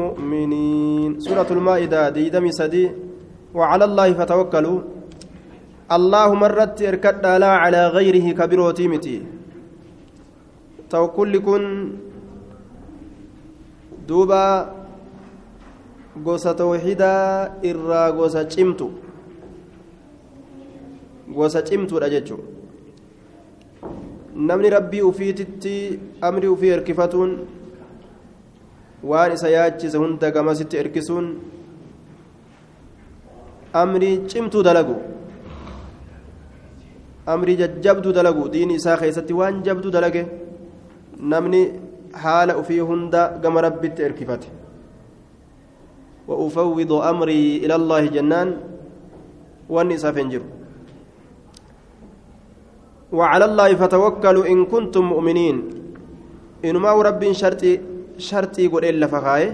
[0.00, 2.84] مؤمنين سورة المائدة ديدم سدي
[3.54, 4.80] وعلى الله فتوكلوا
[5.96, 9.16] الله مرت اركد لا على غيره كبيروتي متي
[10.90, 11.64] توكل كن
[14.08, 14.44] دوبا
[16.26, 18.86] gosa tawxiidaa irraa gosa cimtu
[21.36, 22.46] gosa cimtuudha jechuudha
[24.48, 25.74] namni rabbii ufiititti
[26.28, 27.32] amri ufii hirkifatuun
[29.10, 31.28] waan isa yaachise hunda gamasitti hirkisuun
[33.82, 34.96] amrii cimtuu dalagu
[37.36, 40.22] amrii jajjabduu dalagu diini isaa keessatti waan jabduu dalage
[41.32, 41.62] namni
[42.26, 44.48] haala ufii hunda gama rabbitti hirkifate
[46.28, 48.48] وأفوض أمري إلى الله جنان
[49.68, 50.42] والنساء فنجر
[53.12, 55.56] وعلى الله فتوكلوا إن كنتم مؤمنين
[56.64, 57.72] إنما رب شرطي
[58.18, 59.44] شرطي قل إلا فخاي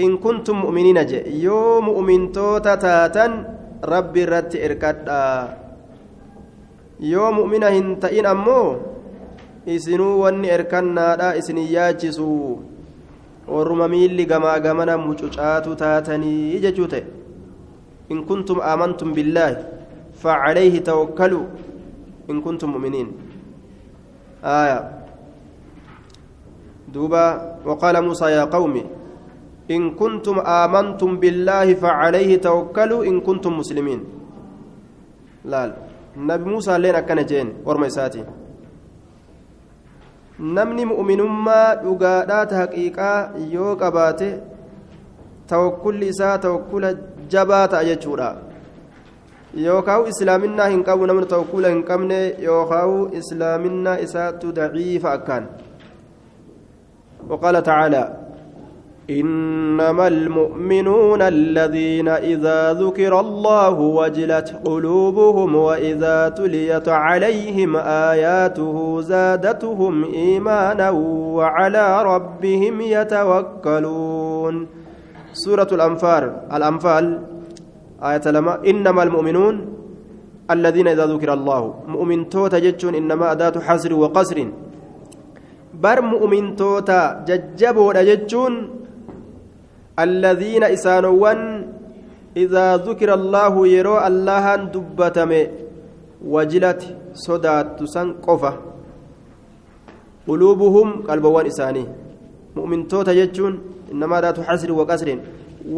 [0.00, 3.26] إن كنتم مؤمنين جي يو مؤمن توتا تاتا
[3.84, 4.96] ربي رت إركاد
[7.00, 8.62] يو مؤمنة هنتئين أمو
[9.62, 12.58] isinuu wanni erkannaadha isinii yaachisu
[13.54, 17.04] warruma miilli gamaa gamana mucucaatu taatanii jechuu ta'e
[18.12, 19.62] in kuntum aamantum billaahi
[20.22, 21.46] facalayhi tawakkaluu
[22.30, 23.08] in kuntum mu'miniin
[24.44, 25.01] آية
[26.92, 27.26] دوبا
[27.66, 28.74] وقال موسى يا قوم
[29.70, 34.00] إن كنتم آمنتم بالله فعليه توكلوا إن كنتم مسلمين
[35.44, 35.60] لا
[36.16, 38.22] النبي موسى لين أكن جين ورميساتي
[40.42, 44.28] namni mu'minummaa dhugaadhaata haqiiqaa yoo qabaate
[45.50, 46.90] tawakkulli isaa tawakkula
[47.34, 48.30] jabaa ta'a jechuudha
[49.66, 55.48] yookaan islaaminaa hin qabu namni tawakkula hin qabne yookaan islaaminaa isaatu daciifa akkaan
[57.32, 58.16] وقال تعالى
[59.10, 67.76] إنما المؤمنون الذين إذا ذكر الله وجلت قلوبهم وإذا تليت عليهم
[68.12, 70.90] آياته زادتهم إيمانا
[71.38, 74.54] وعلى ربهم يتوكلون.
[75.32, 77.04] سورة الأنفال الأنفال
[78.02, 79.54] آية لما إنما المؤمنون
[80.50, 81.74] الذين إذا ذكر الله.
[81.88, 84.38] مؤمن توتا جتشون إنما أداة حصر وقصر.
[85.74, 88.54] بر مؤمن توتا ججبوا جتشون
[89.98, 91.40] الذين إسانوان
[92.36, 94.44] إذا ذكر الله يرو الله
[94.74, 95.30] دبتم
[96.32, 96.82] وجلت
[97.26, 98.52] صدات سنقفة
[100.28, 101.84] قلوبهم قلبوان إساني
[102.56, 103.54] مؤمن توتا يجون
[103.92, 105.08] إنما ذات حسر وقسر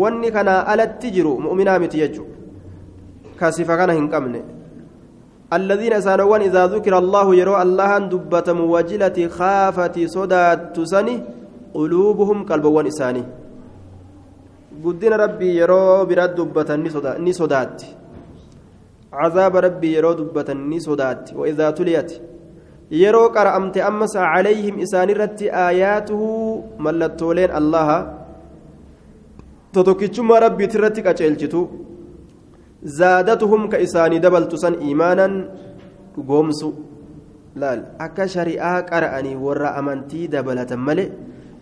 [0.00, 2.24] واني كان ألا تجرو مؤمنا متيجو
[3.40, 4.40] كاسفة كان هنقمني
[5.52, 11.14] الذين إسانوان إذا ذكر الله يرو الله دبتم وجلت خافت صدات سني
[11.74, 13.24] قلوبهم قلبوان إساني
[14.84, 16.82] guddina rabbii yeroo biraa dubbatan
[17.24, 17.86] ni sodaatti
[19.14, 22.10] cazaaba rabbii yeroo dubbatan ni sodaatti waidaa tuliyat
[23.02, 26.28] yeroo qara'amte ammas calayhim isaanirratti aayaatuhu
[26.86, 27.96] mallattooleen allaha
[29.72, 31.60] totokkichummaa rabbiiti irratti qaceelchitu
[32.84, 35.48] zaadatuhum ka isaanii dabaltu san iimaanan
[36.14, 36.68] dhugoomsu
[37.56, 41.08] laal akka shari'aa qara'anii warra amantii dabalatan malee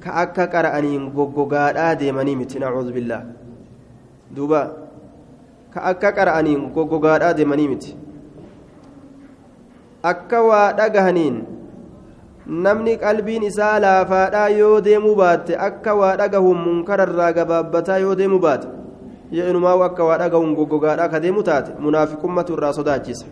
[0.03, 3.23] ka akka qara'aniin goggogaadhaa deemanii miti nacuudhu billaa
[4.35, 4.63] duuba
[5.75, 7.97] ka akka qara'aniin goggogaadhaa deemanii miti
[10.03, 11.37] akka waa dhagahaniin
[12.67, 18.82] namni qalbiin isaa laafaadhaa yoo deemuu baatte akka waa dhagahuun munkararraa gabaabbataa yoo deemuu baate
[19.33, 23.27] yoo inumaa akka waa dhagahuun goggogaadhaa ka deemu taate munaafiqummatu irraa sodaachisa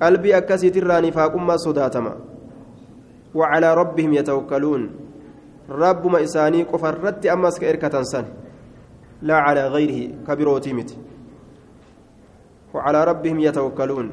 [0.00, 2.12] qalbii akkasiitirraa nifaaqummaa sodaatama
[3.34, 4.90] وعلى ربهم يتوكلون
[5.70, 8.24] رب ما إساني قفرت أمس كإركة سن
[9.22, 10.96] لا على غيره كبروتيمت
[12.74, 14.12] وعلى ربهم يتوكلون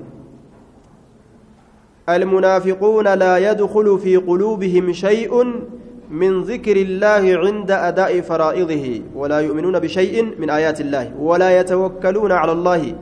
[2.09, 5.61] المنافقون لا يدخل في قلوبهم شيء
[6.09, 12.51] من ذكر الله عند أداء فرائضه ولا يؤمنون بشيء من آيات الله ولا يتوكلون على
[12.51, 12.95] الله.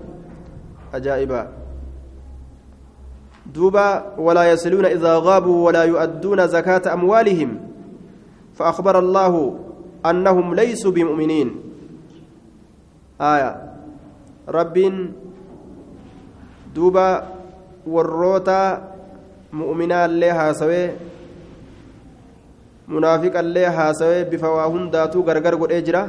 [0.93, 1.41] أجائبا.
[3.53, 7.49] دوبا ولا يصلون إذا غابوا ولا يؤدون زكاة أموالهم.
[8.55, 9.59] فأخبر الله
[10.05, 11.47] أنهم ليسوا بمؤمنين.
[13.21, 13.51] آية.
[14.49, 14.77] رب
[16.75, 17.09] دوبا
[17.87, 18.63] والروتا
[19.53, 20.51] مؤمنا لها
[22.87, 26.03] سوي منافقا لها سوي بفواهن داتو غرغر قد اجرا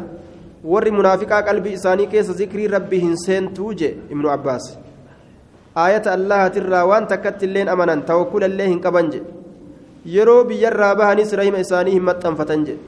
[0.65, 4.65] ور منافقا قلبي إساني كيس ذكري ربي هنسين توجي ابن عباس
[5.77, 9.29] aayata allahatirraa waan takkatti illeen amanan tawakkula illee hin qaban jedhe
[10.15, 12.81] yeroo biyyarraa bahanis rahima isaanii hin maxxanfatan jedhe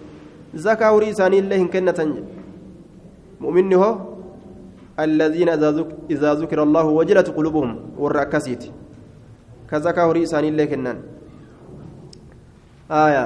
[0.66, 2.14] zakaa horii isaanii illee hin kennatan
[3.40, 3.96] mu'minni hoo
[4.98, 5.48] الذين
[6.10, 7.70] إذا ذكر الله وجلت قلوبهم
[8.02, 8.62] والرأكسيت
[9.70, 10.98] كذكا هوري إساني لكنن
[12.90, 13.24] آية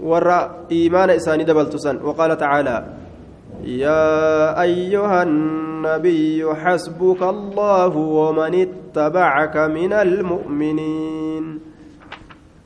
[0.00, 2.76] ورا إيمان إساني دبلتسن وقال تعالى
[3.64, 11.60] يا أيها النبي حسبك الله ومن اتبعك من المؤمنين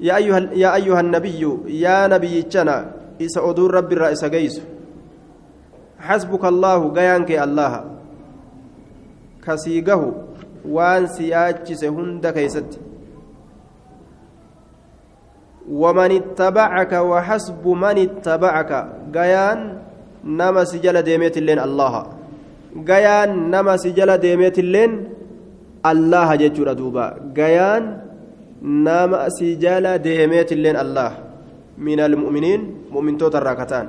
[0.00, 2.90] يا أيها يا أيها النبي يا نبي جنا
[3.22, 4.62] إسا أدور رب الرئيس جيس
[5.98, 7.72] حسبك الله جيانك الله
[9.46, 10.02] كسيجه
[10.68, 12.91] وان سياجس هند كيست
[15.70, 18.72] ومن اتبعك وحسب من اتبعك.
[19.12, 19.58] جيان
[20.24, 21.94] نما سجل ديميت اللين الله.
[22.88, 24.92] جيان نما سجل ديميت اللين
[25.86, 27.06] الله جتشور دوبا.
[27.34, 27.82] جيان
[28.62, 31.10] نما سجل ديميت اللين الله.
[31.78, 32.60] من المؤمنين
[32.92, 33.86] مؤمن توت الراكتان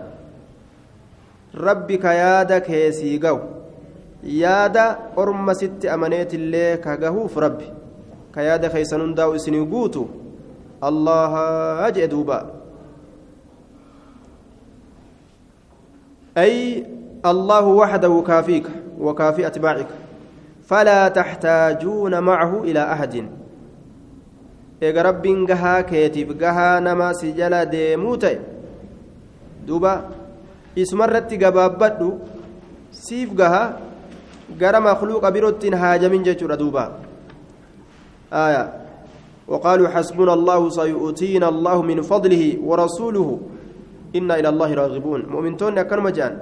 [1.54, 2.06] ربك
[4.24, 7.68] yaada orma sitti amaneetillee ka gahuuf rabbi
[8.32, 10.08] ka yaada keeysan hundaa'u isinii guutu
[10.90, 12.64] allaha jee duuba
[16.34, 16.82] أي
[17.22, 18.66] الله وحده كافيك
[18.98, 19.88] وكافي أتباعك.
[20.66, 23.30] فلا تحتاجون معه إلى أحد.
[24.84, 28.40] إيجا رب جها كيتيف جها نما سجلا ديموتي
[29.68, 30.10] دوبا
[30.74, 32.10] اسمرت جبابدو
[32.92, 33.78] سيف جها
[34.58, 37.00] gara makluuqa birottiin haajamin jechuudha duuba
[38.34, 38.83] آية.
[39.48, 43.40] وقالوا حسبنا الله سيؤتينا الله من فضله ورسوله
[44.16, 45.26] إنا إلى الله راغبون.
[45.26, 46.40] مؤمنون كانوا مجان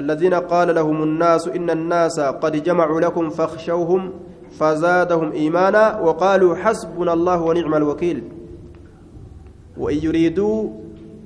[0.00, 4.12] الذين قال لهم الناس إن الناس قد جمعوا لكم فاخشوهم
[4.58, 8.22] فزادهم إيمانا وقالوا حسبنا الله ونعم الوكيل.
[9.78, 10.68] وإن يريدوا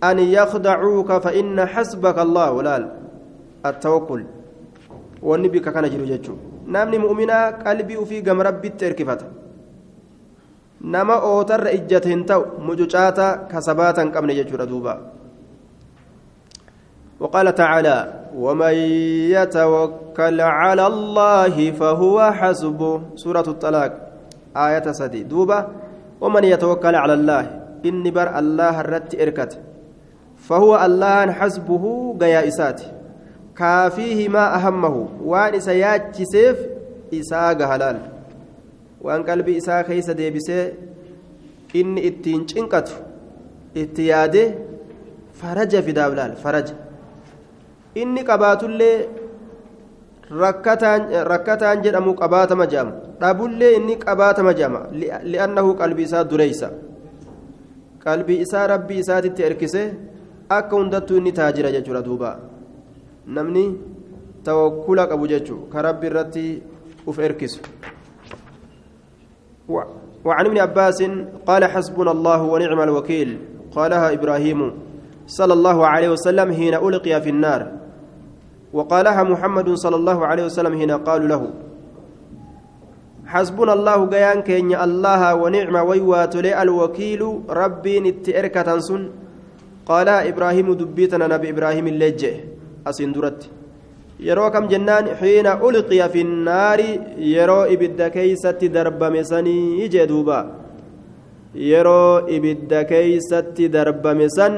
[0.05, 2.53] أن يخدعوك فإن حسبك الله.
[2.53, 2.93] ولا
[3.67, 4.25] التوكل.
[5.23, 9.27] bika kana jiru jechuudha namni mu'minaa qalbii ufii gama rabbitti erkifata
[10.81, 14.99] nama ootarra ijjate hin ta'u mucucaata kasabaata hin qabne jechuudha duuba.
[17.21, 18.75] وقال تعالى ومن
[19.37, 23.93] يتوكل على الله فهو حسبه سورة الطلاق
[24.57, 25.67] آية سدي دوبة
[26.21, 29.59] ومن يتوكل على الله إني بر الله الرت إركت
[30.37, 32.85] فهو الله حسبه قيائساته
[33.57, 36.57] كافيه ما أهمه وان سياتش سيف
[37.15, 37.97] إساق هلال
[39.05, 40.65] waan qalbii isaa keessa deebisee
[41.81, 42.93] inni ittiin cinqatu
[43.83, 44.47] itti yaadee
[45.41, 46.75] faraja fidaaf laala faraja.
[48.03, 48.97] Inni qabaatullee
[51.31, 54.81] rakkataan jedhamu qabaatama jedhama dhabullee inni qabaatama jedhama
[55.33, 56.69] li'annahu qalbii isaa dureessa
[58.05, 59.83] qalbii isaa rabbii isaatitti erkise
[60.59, 62.31] akka hundattuu inni taajira jechuudha duuba.
[63.37, 63.65] Namni
[64.45, 66.45] tawakkula qabu jechuu ka rabbi irratti
[67.07, 67.61] uf erkisu.
[70.25, 71.01] وعن ابن عباس
[71.47, 73.39] قال حسبنا الله ونعم الوكيل.
[73.77, 74.61] قالها إبراهيم
[75.27, 77.61] صلى الله عليه وسلم حين ألقي في النار.
[78.73, 81.43] وقالها محمد صلى الله عليه وسلم حين قالوا له
[83.27, 89.03] حسبنا الله جيان كين الله ونعم ويوات الوكيل ربي نتئركة سن.
[89.91, 92.35] قال إبراهيم دبيتنا نبي إبراهيم اللجئ
[93.15, 93.60] duratti
[94.27, 96.91] yeroo kam jennaan xiina ulqiya fi naari
[97.35, 100.39] yeroo ibidda keeysatti darbame sanii jee duuba
[101.71, 104.55] yeroo ibidda keeysatti darbame san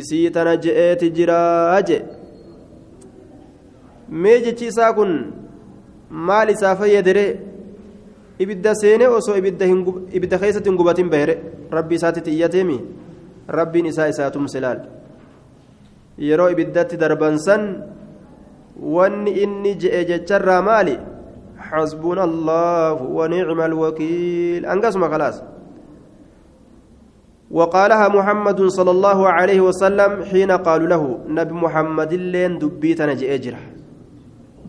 [0.00, 1.98] isii tana je'eeti jiraa je
[4.22, 5.12] mee jechi isaa kun
[6.28, 7.26] maal isaa fayyadere
[8.44, 11.34] ibidda seene osoo ibidda keeysatti hin gubatin beere
[11.78, 12.78] rabbi isaatti iyyateemi
[13.58, 14.80] rabbiin isaa isaa tumse laal
[16.18, 17.82] yeroo ibiddatti darban san
[18.80, 20.96] wanni inni je'e jecharraa maali?
[21.70, 25.36] حسبنا الله ونعم الوكيل أنقسم خلاص
[27.50, 33.60] وقالها محمد صلى الله عليه وسلم حين قالوا له نبي محمد لين دبيتنا جئجرة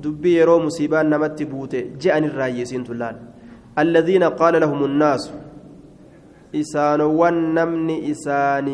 [0.04, 3.16] دبي يرو مصيبان نمت بوته جاءني الرايسين تلال
[3.84, 5.24] الذين قال لهم الناس
[6.56, 8.68] إسان ونمن إسان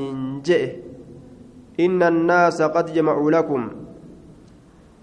[0.48, 0.64] جئ
[1.80, 3.72] إن الناس قد جمعوا لكم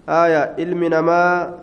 [0.09, 1.53] آية علم ما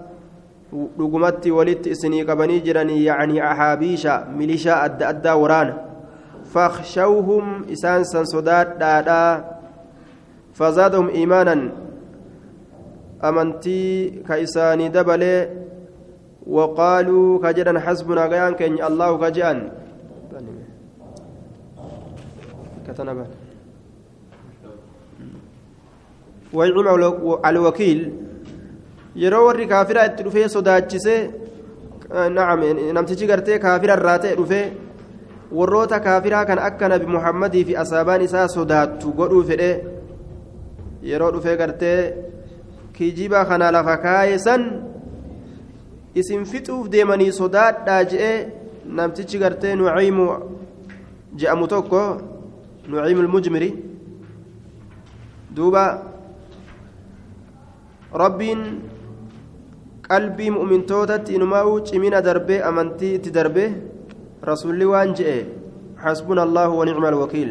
[0.72, 5.74] dhugumatti walitti isinii qabanii jiranii yacnii ahaabiisha milishaa adda addaa waraana
[6.52, 9.32] fakhshawhum isaan san sodaadhaadhaa
[10.52, 11.72] fazaadahum iimaanan
[13.30, 15.48] amantii ka isaanii dabalee
[16.58, 19.18] waqaaluu ka jedhan xasbunaa gayaan keenya allahu
[26.52, 26.78] ويعم
[27.46, 28.12] الوكيل
[32.08, 34.72] namtichi gartee kaafira irraa ta'e dhufee
[35.52, 39.70] warroota kaafiraa kan akka nabi muhammadii fi asaabaan isaa sodaattu godhuu fedhe
[41.02, 42.14] yeroo dhufee gartee
[42.92, 44.62] kijiba kana lafa kaaye san
[46.14, 48.36] isin fixuuf deemanii sodaadhaa je'ee
[48.96, 50.26] namtichi gartee nuciimu
[51.36, 52.00] je'amu tokko
[52.88, 53.70] nuciimu lmujmiri
[55.56, 55.84] duuba
[58.12, 58.60] rabbiin
[60.08, 63.70] qalbii mu'mintootatti inumaa'u cimina darbee amantii itti darbee
[64.50, 65.38] rasuulli waan je'e
[66.02, 67.50] xasbuna allahu wanicma alwakiil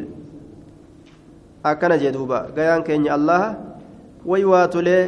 [1.64, 3.50] akkana jee duuba gayaan keenya allaha
[4.26, 5.04] way waa tolee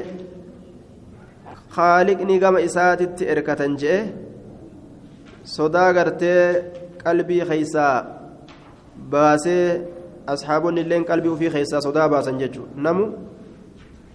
[1.77, 3.99] haaliqni gama isaatitti erkatan je'e
[5.55, 6.43] sodaa gartee
[7.03, 7.95] qalbii keeysaa
[9.11, 9.81] baasee
[10.33, 13.05] asxaabonni illeen qalbii ufii keeysaa sodaa baasan jechuu namu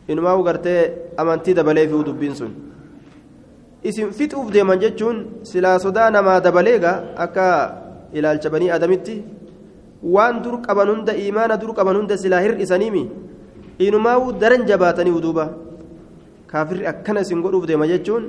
[0.09, 0.81] inumaa'u gartee
[1.23, 2.53] amantii dabalee fi dubbiin sun
[3.89, 5.17] isin fixuuf deeman jechuun
[5.51, 6.93] silaa sodaa namaa dabaleega
[7.25, 7.47] akka
[8.19, 9.17] ilaalcha banii adamitti
[10.15, 13.05] waan dur qaban hunda imaana dur qaban hunda silaa hir'isaniimi
[13.87, 15.45] inumaa'u daran jabaatanii uduuba
[16.51, 18.25] kaafirri akkana isin godhuuf deema jechuun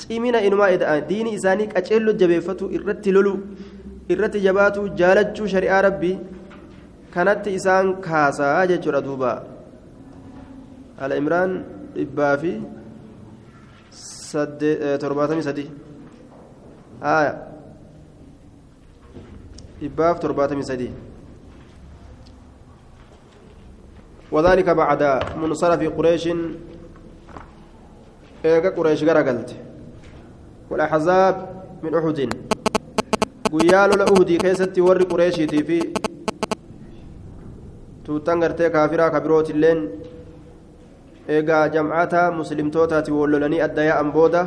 [0.00, 0.70] cimina inumaa
[1.10, 3.34] diini isaanii qaceello jabeeffatu irratti lolu
[4.12, 6.16] irratti jabaatu jaalachuu shari'aa rabbii
[7.14, 9.32] kanatti isaan kaasaa jechuudha duuba
[11.00, 11.64] ala imraan
[11.96, 12.52] dhibbaa fi
[15.00, 15.70] torbaatamii sadii
[17.00, 17.34] haya
[19.80, 20.94] dhibbaaf torbaatamii sadii
[24.32, 25.02] وذلك بعد
[25.40, 26.24] منصرف قريش.
[28.44, 29.50] إيجا قريش غرقلت
[30.70, 31.34] والأحزاب
[31.82, 32.18] من أحد.
[33.52, 35.80] قيال لأهدي كيستي ور قريشي في
[38.04, 39.88] tuuttan كافرة كبروت اللين.
[41.28, 44.42] Eegaa jamcata muslimtootaati wollolanii adda yaa'an booda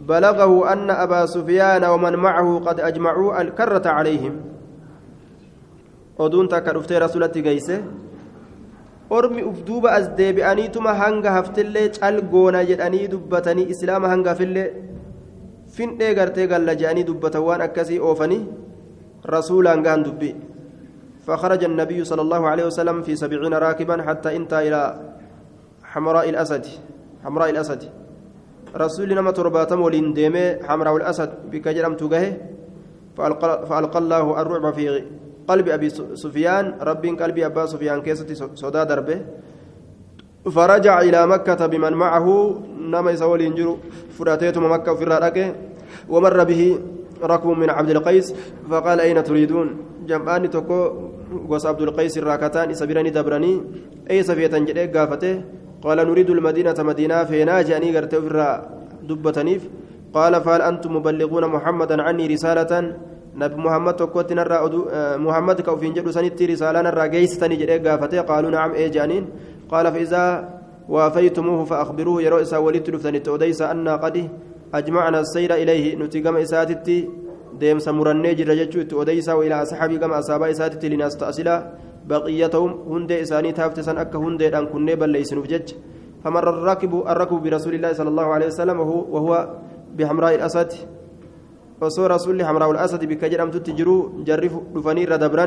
[0.00, 4.34] بلغه أن أبا سفيان ومن معه قد أجمعوا الكرة عليهم
[6.20, 7.80] dhuftee rasulatti geeyse
[9.08, 14.68] ormi uf duuba as deebi'aniituma hanga haftillee calgoona jedhanii dubbatanii islaama hangafillee
[15.76, 18.44] findhee gartee galla jedhanii dubbatan waan akkasii oofanii
[19.24, 20.32] rasuulaan gahan dubbi
[21.26, 24.80] فخرج النبي صلى الله عليه وسلم في سبعين راكبا حتى انتهى إلى
[25.90, 26.64] حمراء الأسد
[27.24, 27.82] حمراء الأسد.
[28.70, 32.26] رسول نما ترباتم ولين ديمي حمراء الأسد بكجرم تجاه
[33.18, 34.86] فألقى, الله الرعب في
[35.50, 36.78] قلب أبي سفيان.
[36.78, 39.18] رب قلب أبا سفيان كيستي صدا دربه.
[40.46, 42.26] فرجع إلى مكة بمن معه.
[42.78, 43.76] نما يسول ينجر
[44.16, 45.46] فراتيتم مكة في الرأكة
[46.08, 46.62] ومر به
[47.22, 48.34] ركب من عبد القيس.
[48.70, 49.68] فقال أين تريدون؟
[50.06, 50.78] جمعان تكو
[51.50, 53.54] وس عبد القيس الراكتان سبيراني دبراني.
[54.10, 55.44] أي سفية جديد قافته؟
[55.84, 58.14] قال نريد المدينة مدينة فينا جاني قرت
[59.08, 59.62] دبتنيف.
[60.14, 62.72] قال فهل أنتم مبلغون محمدا عني رسالة؟
[63.36, 64.56] نبي محمد تكوت نرى
[65.26, 69.24] محمد كوفين جدو سنتي رسالة نرى جيستني جديد قافته قالوا نعم إيه جانين.
[69.70, 70.24] قال فإذا
[70.88, 73.20] وافيتموه فأخبروه يرى إسا ولدت لفتني.
[73.22, 74.16] توديس أن قد
[74.74, 75.96] أجمعنا السير إليه.
[75.96, 77.08] نتيقم إساتتي.
[77.60, 81.48] ديم سمرني جرى جتشو وديسا وإلى أصحابي كما أصابا إساتتي لنستأصل
[82.10, 85.68] بقيتهم هند إساني تافتسا أكا هند أن كني بل ليسن فجج
[86.22, 89.32] فمر الراكب الركب برسول الله صلى الله عليه وسلم وهو, وهو
[89.96, 90.70] بحمراء الأسد
[91.80, 95.46] وصو رسول حمراء الأسد بكجر أم تتجروا جرف دفني ردبرا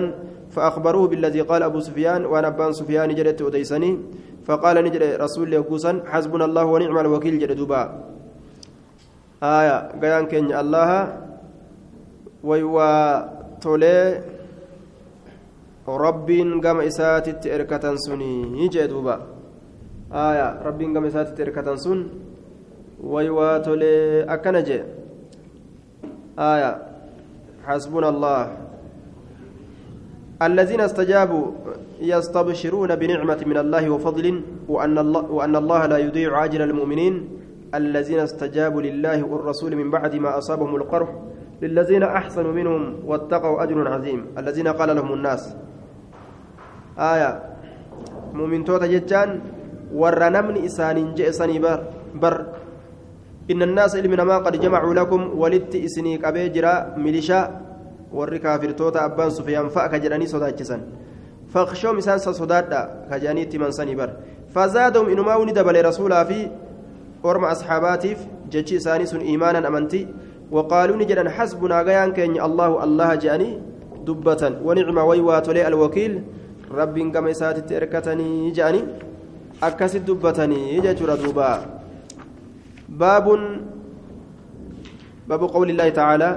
[0.54, 3.92] فأخبروه بالذي قال أبو سفيان وأنا أبان سفيان جرت وديسني
[4.46, 7.82] فقال نجري رسول يقوسا حسبنا الله ونعم الوكيل جرى دبا
[9.44, 10.90] آية قيان كن الله
[12.44, 12.90] ويوا
[13.62, 13.98] تولي
[15.88, 19.16] قام إساتت إركة سني يجي دوبا
[20.14, 22.08] آية ربين قام إساتت إركة سن
[23.04, 24.80] ويوا تولي أكنجي
[26.40, 26.72] آية
[27.68, 28.58] حسبنا الله
[30.42, 31.46] الذين استجابوا
[32.02, 37.30] يستبشرون بنعمة من الله وفضل وأن الله, وأن الله لا يضيع عاجل المؤمنين
[37.76, 41.10] الذين استجابوا لله والرسول من بعد ما أصابهم القرح
[41.62, 45.56] للذين أحسنوا منهم واتقوا أجر عظيم الذين قال لهم الناس
[46.98, 47.32] آية
[48.34, 49.30] مؤمن توتا جتان
[49.94, 51.80] ورنمن إسان جئسني بر,
[52.16, 52.36] بر
[53.52, 57.64] إن الناس إلمنا ما قد جمعوا لكم ولدت إسني كبيجرا ميليشا
[58.14, 60.82] warri kaafirtoota abbaan sufyaan fa'a ka jedhanii sodaachisan
[61.50, 64.10] faqshoom isaan sodaadha ka jedhanii itti mansanii bar
[64.54, 66.38] fazaadahum inumaa ni dabale rasuulaa fi
[67.24, 68.20] orma asxaabaatiif
[68.54, 70.06] jechi isaanii sun iimaanan amantii
[70.54, 73.50] وقالوا نجدا حسبنا غيان كين الله الله جاني
[74.06, 76.14] دبة ونعم ويواتولي الوكيل
[76.74, 78.82] رب كما إسات إركتني جاني
[79.64, 81.52] أكست دبتني ججر دوبا
[82.90, 83.28] باب
[85.28, 86.30] باب قول الله تعالى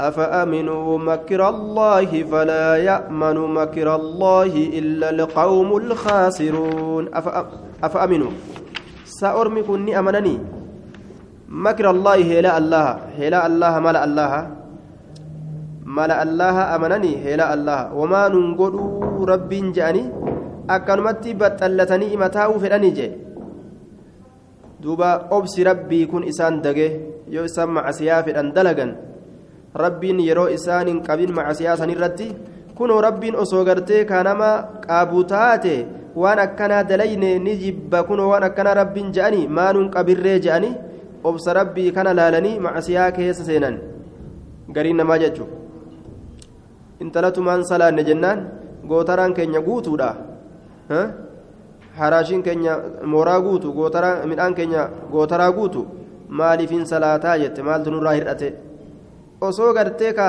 [0.00, 7.04] أفأمنوا مكر الله فلا يأمن مكر الله إلا القوم الخاسرون
[7.84, 8.32] أفأمنوا
[9.04, 10.38] سأرمي كني أمنني
[11.48, 12.88] مكر الله هلا الله
[13.18, 14.59] هلا الله ملا الله
[15.84, 18.74] ملا الله أمنني هلا الله وما ننقل
[19.32, 20.04] رب جاني
[20.70, 23.08] أكنمتي بطلتني إمتاو فلاني جي
[24.82, 26.90] دوبا أبسي ربي كن إسان دقه
[27.34, 29.10] يو إسان مع سيافة أندلقن
[29.74, 32.26] rabbiin yeroo isaan hin qabin macasiyaa san irratti
[32.74, 34.48] kunoo rabbiin osoo gartee kanama
[34.86, 35.74] qabu taate
[36.22, 40.74] waan akkanaa dalayne ni jibba kunoo waan akkanaa rabbiin je'anii maanuun qabirree je'anii
[41.24, 43.78] obsa rabbii kana laalanii macasiyaa keessa seenan
[44.74, 45.59] gariin namaa jechuudha
[47.00, 48.40] intalatumaan salaanne jennaan
[48.88, 50.10] gootaraan keenya guutuudha.
[51.98, 53.74] Haraashiin keenya mooraa guutu
[54.30, 55.86] midhaan keenya gootaraa guutu
[56.28, 57.62] maaliifin salaataa jette?
[57.62, 58.70] Maaltu nurraa hir'ate.
[59.40, 60.28] osoo gartee ka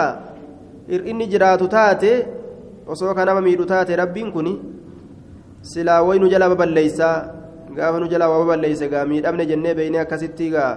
[0.89, 2.11] hir'inni jiraatu taate
[2.87, 4.47] osoo ka nama miidhu taate rabbiin kun
[5.71, 7.15] silaa way nu jala baballeeysaa
[7.77, 10.71] gaafa nu jala waa baballeeyse gaa miidhamne jennee beeyne akkasitti gaa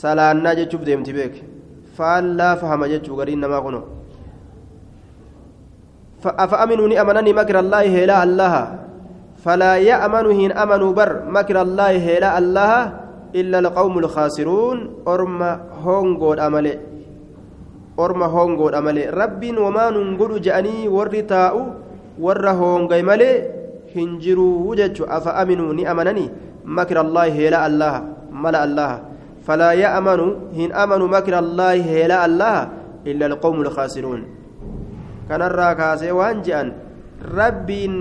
[0.00, 1.34] salaannaa jechuuf deemti beek
[1.98, 3.80] faallaa fahama jechuu gariin namaa kuno
[6.26, 8.54] أفأمنوا نأمنني مكر الله هلا الله
[9.44, 12.92] فلا يأمن هين أمنوا بر مكر الله هلا الله
[13.34, 15.40] إلا القوم الخاسرون أرم
[15.84, 16.92] هونغود أملي
[17.96, 21.60] orma hongoodha malee rabbiin wamaa nun godhu je'anii warri taa'u
[22.24, 23.34] warra hongay malee
[23.94, 26.30] hin jiruu jechu afa aminuu ni amananii
[26.64, 28.00] makira allaahi heela allaha
[28.44, 29.00] mala allaha
[29.46, 30.26] falaa ya'manu
[30.56, 31.84] hin amanu makira allaahi
[35.32, 36.72] kanarraa kaasee waan je'an
[37.38, 37.96] rabbiin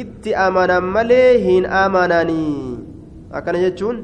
[0.00, 2.78] itti amanan malee hin amananii.
[3.38, 3.96] Akkana jechuun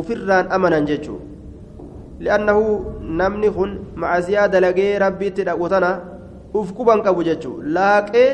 [0.00, 1.20] ufirraan amanan jechuun
[2.24, 2.64] li'annahu
[3.20, 3.70] namni kun
[4.02, 5.90] macaasiyaa dalagee rabbiitti dhaqu tana
[6.60, 8.28] uf quban qabu jechuun laaqee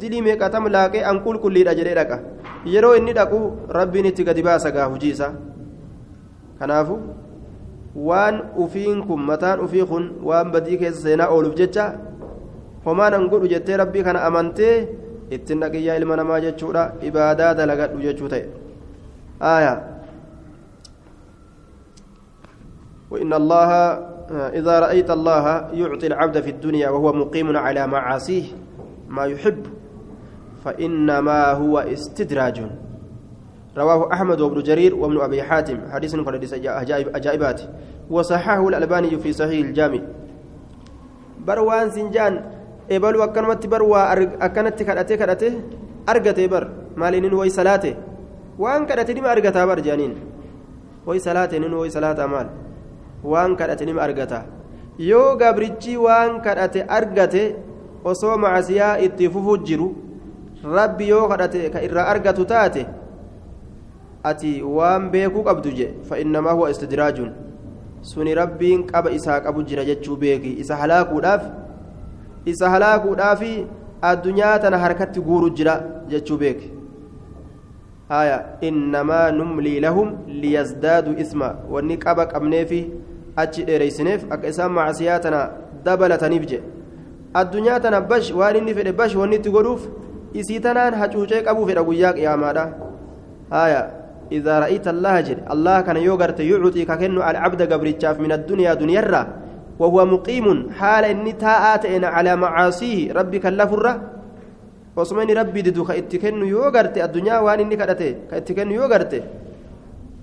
[0.00, 2.18] dilii meeqatam laaqee an qulqulliidha jedhee dhaqa.
[2.74, 3.40] Yeroo inni dhaqu
[3.78, 5.32] rabbiin itti gadi baasa gaa hujiisa
[6.58, 6.98] kanaafu
[8.08, 11.86] waan ufiin kun mataan ufii kun waan badii keessa seenaa ooluuf jecha.
[12.84, 14.88] Homaan an godhu jettee rabbii kana amantee
[15.30, 18.44] ittiin dhaqiyyaa ilma namaa jechuudha ibaadaa dalagadhu jechuu ta'e.
[19.40, 20.00] Aayaa
[23.10, 23.70] وإن الله
[24.30, 28.44] إذا رأيت الله يعطي العبد في الدنيا وهو مقيم على معاصيه
[29.08, 29.66] ما يحب
[30.64, 32.62] فإنما هو استدراج
[33.76, 36.54] رواه أحمد وابن جرير وابن أبي حاتم حديث قد
[37.14, 37.60] أجائبات
[38.10, 40.00] وصححه الألباني في صحيح الجامع
[41.46, 42.59] بروان سنجان
[42.90, 44.06] eebaluu akkanumatti bar waa
[44.46, 45.52] akkanatti kadhatee kadhatee
[46.12, 46.64] argatee bar
[46.96, 47.90] maaliin way salaate
[48.58, 50.14] waan kadhate nima argataa bar jaaniin
[51.06, 52.48] way salaate nin way salaataa maal
[53.32, 54.44] waan kadhate nima argata
[55.10, 57.42] yoo gabrichi waan kadhate argate
[58.04, 59.88] osoo macasiyaa itti fufuu jiru
[60.78, 62.82] rabbi yoo kadhate ka irraa argatu taate
[64.30, 67.32] ati waan beekuu qabdu je fa'innamaa huwa istidraajuun
[68.12, 71.42] suni rabbiin qaba isaa qabu jira jechuu beeki isa halaakuudhaaf
[72.44, 73.66] isa halaakuudhaafi
[74.02, 75.74] addunyaa tana harkatti guuru jira
[76.08, 76.60] jechuu beek
[78.08, 81.54] haya innamaa numlii lahum liyazdaadu isma.
[81.70, 82.90] Wanni qaba qabneefi
[83.36, 85.40] achi dheereysineef akka isaan macasiyaa tana
[85.84, 86.64] dabalataniif jedhe
[87.34, 89.86] addunyaa tana bash waan inni fedhe bash wanni itti godhuuf
[90.34, 92.64] isii tanaan hacuucee qabuu fedha guyyaa qiyaamaadha.
[93.50, 93.82] Haya
[94.30, 95.42] idaa ra'ayta allaha jedhe.
[95.46, 99.26] Allah kana yoo garte yucuxii ka kennu alcabda gabrichaaf min addunyaa duniyarraa
[99.80, 100.46] وهو مقيم
[100.78, 103.12] حال إني تاءاتين على معاصيه.
[103.12, 103.92] ربي كلفرة
[104.96, 106.98] وصمني ربي ددو كإتكنو يوغرت.
[106.98, 109.12] الدنيا وان إني كدته كإتكنو يوغرت.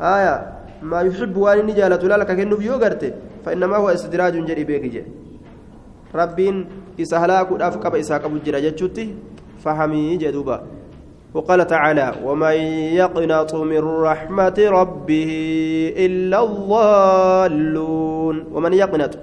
[0.02, 0.36] آية.
[0.86, 3.04] ما يحب وان إني جالت ولا لك كنو يوغرت.
[3.46, 5.04] فإنما هو استدراج جري بيك جي.
[6.16, 6.56] ربين
[7.02, 8.82] إسهلاك ودافق بإساق أبو جراجة
[9.64, 10.58] فهمي جدوبا
[11.34, 12.58] وقال تعالى ومن
[13.02, 15.32] يقنط من رحمة ربه
[15.98, 18.36] إلا الضالون.
[18.54, 19.14] ومن يقنط؟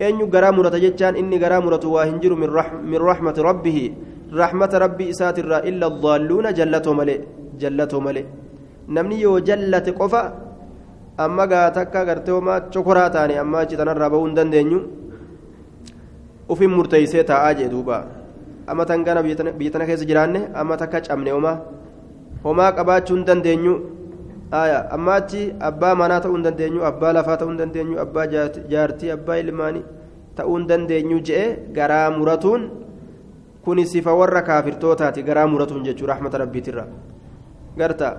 [0.00, 3.84] eenyu garaa murata jechaan inni garaa muratu waa hin jiru min rahmati rabbihi.
[4.32, 7.20] Rahmata rabbii isaatirraa illa daalluuna jallatoo malee
[7.60, 8.24] jallatoo malee.
[8.88, 10.22] Namni yoo jallate qofa
[11.18, 14.80] amma gaa takka gartee homaa chokoraa taane amma achi tanarraa bahuu hin dandeenyu
[16.48, 18.04] ufin murteeysee taa'aa jee duuba.
[18.66, 21.56] Amma tan gana biyya tana keessa jiraanne amma takka cabne homaa
[22.44, 23.74] homaa qabaachuu hin dandeenyu
[24.52, 28.26] amma achi abbaa manaa ta'uu hin dandeenyu abbaa lafaa ta'uu hin dandeenyu abbaa
[28.72, 29.84] jaartii abbaa ilmaanii
[30.36, 31.44] ta'uun dandeenyu je'e
[31.78, 32.68] garaa muratuun
[33.64, 36.84] kuni sifa warra kaafirtootaati garaa muratuun jechuu rahmata rabbiitirra.
[37.78, 38.16] Garta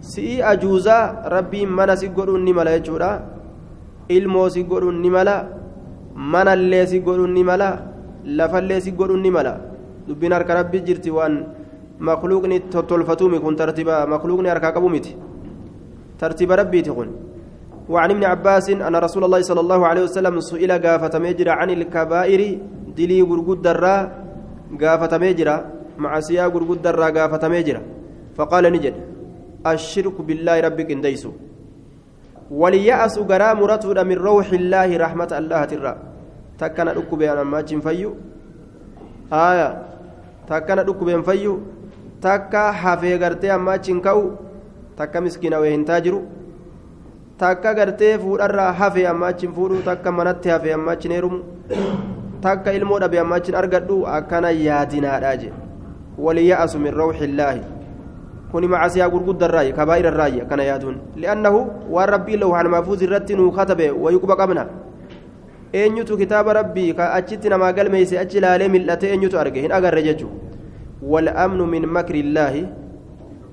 [0.00, 3.10] si'ii ajuuzaa rabbiin mana si godhuun ni mala jechuudha.
[4.08, 5.48] Ilmoo si godhuun ni mala
[6.14, 7.68] manallee si godhuun ni mala
[8.24, 9.60] lafallee si godhuun ni mala.
[10.08, 11.44] Dubbiin harka rabbii jirti waan
[11.98, 15.16] makluuqni tottolfatuumi kun tartiiba makluuqni harkaa qabu miti
[16.18, 17.10] tartiiba rabbiiti kun
[17.84, 22.40] وعن ابن عباس أن رسول الله صلى الله عليه وسلم سئل قافة مجرى عن الكبائر
[22.96, 23.96] دلي قرقود درا.
[24.80, 25.56] قافة مجرى
[25.98, 27.80] مع سيا قرقود درا قافة مجرى.
[28.36, 28.94] فقال نجد
[29.66, 31.32] الشرك بالله ربك انديسو.
[32.50, 35.94] وليأس قرا مرتود من روح الله رحمة الله ترى.
[36.58, 38.10] تكنا ركب أنا ما فيو.
[39.32, 39.68] آية.
[40.48, 41.54] تكنا ركب فيو.
[42.24, 43.76] تكا حفي قرتي أما
[44.97, 46.21] كاو تكا مسكين وين تاجرو
[47.39, 51.39] takka gartee fuudharraa hafe amma achiin fuudhu takka manatti hafe amma achiin heerumu
[52.45, 55.51] takka ilmoo dhabe amma achiin argadhu akkana yaadinaadha je
[56.25, 57.61] waliya'asu min rawxillaahi
[58.51, 61.59] kuni macasiyaa gurguddarraayi kabaa'irarraayi akkana yaaduun li'annahu
[61.95, 64.67] waan rabbii lahu halmaafuuz irratti nuu katabe wayuquba qabna
[65.81, 70.31] eenyutu kitaaba rabbii ka achitti namaa galmeeyse achi ilaalee mil'ate eenyutu arge hin agarre jechuu
[71.13, 72.65] wal'amnu min makri illaahi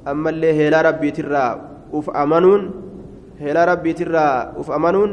[0.05, 1.51] ammallee heelaa rabbiitirraa
[1.91, 2.63] uf amanuun
[3.41, 5.11] هلا ربي ترى أف أمنون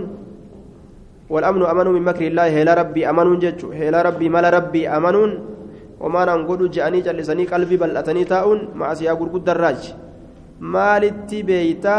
[1.32, 5.30] والأمن أمن من مكر الله هلا ربي أمنون جتشو هلا ربي مال ربي أمنون
[6.00, 9.80] وما نقول جأني جلسني قلبي بل أتني تاؤن مع سيا قرقود دراج.
[10.60, 11.98] مالتي بيتا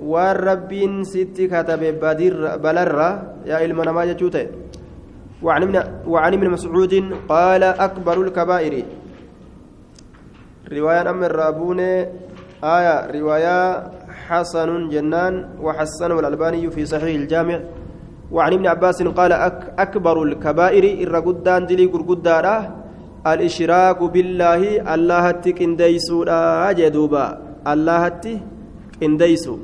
[0.00, 3.10] والربين ستي كتب بدير بلرة
[3.48, 4.46] يا إلما ما جتشوته
[6.06, 6.94] وعن ابن مسعود
[7.28, 8.74] قال أكبر الكبائر.
[10.72, 11.80] رواية أم الرابون
[12.64, 13.58] آية رواية
[14.28, 17.60] حسن جنان وحسنه الألباني في صحيح الجامع.
[18.32, 22.56] وعن ابن عباس قال أك أكبر الكبائر الرقدان دلي قرقدارا
[23.26, 24.62] الإشراك بالله
[24.94, 26.24] الله تكنديسو
[26.70, 27.24] أجدوبا
[27.72, 29.54] الله تكنديسو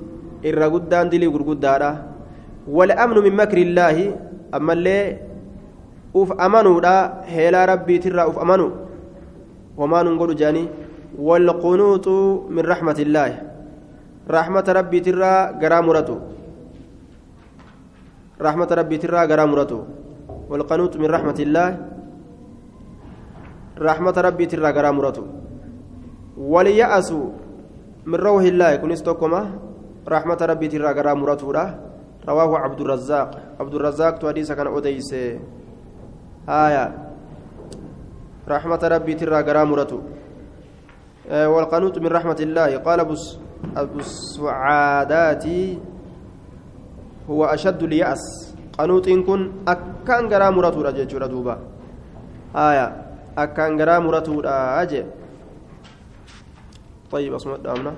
[0.45, 1.91] الرقدان دلي قرقدارا
[2.69, 3.97] والأمن من مكر الله
[4.55, 5.01] أما اللي
[6.17, 6.97] أف أمنوا لا
[7.35, 8.71] هلا ربي ترى أف أمنوا
[9.81, 10.65] وما نقول جاني.
[11.21, 12.09] والقنوط
[12.49, 13.31] من رحمة الله.
[14.31, 16.19] رحمة ربي ترى غرامرته
[18.41, 19.81] رحمة ربي ترى غرامرته
[20.49, 21.69] والقنوط من رحمة الله.
[23.77, 25.25] رحمة ربي ترى غرامرته
[26.41, 27.11] وليأس
[28.09, 28.71] من روح الله.
[28.81, 28.93] كن
[30.09, 31.47] رحمة ربي ترى غرامرته
[32.21, 33.31] رواه عبد الرزاق.
[33.61, 35.13] عبد الرزاق تحديث كان أديس
[36.49, 36.87] آية.
[38.49, 40.01] رحمة ربي ترى غرامرته
[41.31, 42.83] والقنوط من رحمة الله.
[42.83, 42.99] قال
[43.77, 45.47] أبو السعادات
[47.31, 48.23] هو أشد اليأس.
[48.79, 51.59] قنوط كن أكان غرا مراتو رجع دوبا.
[52.57, 52.87] آية
[53.39, 54.41] أكان غرا مراتو
[54.83, 55.05] أجي
[57.11, 57.95] طيب أصمت دامنا.